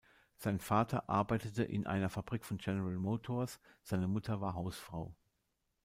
Sein 0.35 0.57
Vater 0.59 1.07
arbeitete 1.11 1.61
in 1.63 1.85
einer 1.85 2.09
Fabrik 2.09 2.43
von 2.43 2.57
General 2.57 2.95
Motors; 2.97 3.59
seine 3.83 4.07
Mutter 4.07 4.41
war 4.41 4.55
Hausfrau. 4.55 5.13